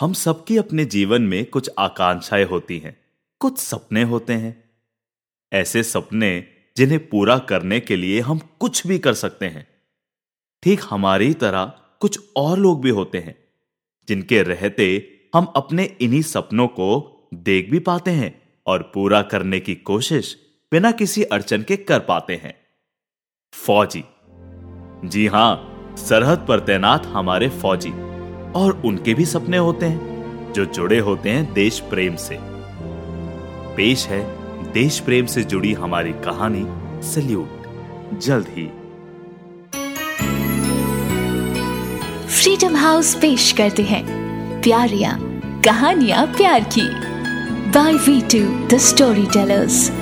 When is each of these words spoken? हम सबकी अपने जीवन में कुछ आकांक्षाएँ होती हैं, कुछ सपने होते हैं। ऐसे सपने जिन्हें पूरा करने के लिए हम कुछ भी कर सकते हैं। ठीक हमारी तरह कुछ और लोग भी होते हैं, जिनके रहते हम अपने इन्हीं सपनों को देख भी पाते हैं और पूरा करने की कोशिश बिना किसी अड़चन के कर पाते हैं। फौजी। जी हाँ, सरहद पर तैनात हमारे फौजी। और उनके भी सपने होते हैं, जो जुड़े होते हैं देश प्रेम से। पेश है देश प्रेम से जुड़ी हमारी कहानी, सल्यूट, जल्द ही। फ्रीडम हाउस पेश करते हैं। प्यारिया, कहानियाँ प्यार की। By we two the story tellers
हम 0.00 0.12
सबकी 0.12 0.56
अपने 0.56 0.84
जीवन 0.84 1.22
में 1.22 1.44
कुछ 1.44 1.70
आकांक्षाएँ 1.78 2.44
होती 2.44 2.78
हैं, 2.78 2.96
कुछ 3.40 3.58
सपने 3.58 4.02
होते 4.02 4.32
हैं। 4.32 4.64
ऐसे 5.52 5.82
सपने 5.82 6.46
जिन्हें 6.76 7.08
पूरा 7.08 7.38
करने 7.38 7.80
के 7.80 7.96
लिए 7.96 8.20
हम 8.20 8.38
कुछ 8.38 8.86
भी 8.86 8.98
कर 8.98 9.14
सकते 9.14 9.46
हैं। 9.46 9.66
ठीक 10.62 10.80
हमारी 10.90 11.34
तरह 11.34 11.64
कुछ 12.00 12.20
और 12.36 12.58
लोग 12.58 12.82
भी 12.82 12.90
होते 12.90 13.18
हैं, 13.18 13.34
जिनके 14.08 14.42
रहते 14.42 15.10
हम 15.34 15.44
अपने 15.44 15.84
इन्हीं 16.00 16.22
सपनों 16.22 16.68
को 16.68 16.88
देख 17.34 17.70
भी 17.70 17.78
पाते 17.78 18.10
हैं 18.10 18.42
और 18.66 18.90
पूरा 18.94 19.22
करने 19.22 19.60
की 19.60 19.74
कोशिश 19.74 20.36
बिना 20.72 20.92
किसी 20.92 21.22
अड़चन 21.22 21.62
के 21.62 21.76
कर 21.76 22.00
पाते 22.00 22.36
हैं। 22.36 22.54
फौजी। 23.54 24.04
जी 25.08 25.26
हाँ, 25.26 25.54
सरहद 25.98 26.46
पर 26.48 26.60
तैनात 26.60 27.06
हमारे 27.06 27.48
फौजी। 27.48 28.07
और 28.56 28.82
उनके 28.84 29.14
भी 29.14 29.24
सपने 29.24 29.56
होते 29.56 29.86
हैं, 29.86 30.52
जो 30.52 30.64
जुड़े 30.64 30.98
होते 30.98 31.30
हैं 31.30 31.52
देश 31.52 31.80
प्रेम 31.80 32.16
से। 32.16 32.38
पेश 33.76 34.06
है 34.06 34.38
देश 34.72 35.00
प्रेम 35.00 35.26
से 35.26 35.44
जुड़ी 35.44 35.72
हमारी 35.72 36.12
कहानी, 36.12 36.66
सल्यूट, 37.02 37.48
जल्द 38.20 38.46
ही। 38.48 38.70
फ्रीडम 42.26 42.76
हाउस 42.76 43.14
पेश 43.14 43.52
करते 43.52 43.82
हैं। 43.82 44.04
प्यारिया, 44.62 45.18
कहानियाँ 45.64 46.26
प्यार 46.26 46.60
की। 46.60 46.88
By 47.70 47.92
we 47.92 48.20
two 48.20 48.68
the 48.68 48.78
story 48.78 49.26
tellers 49.26 49.92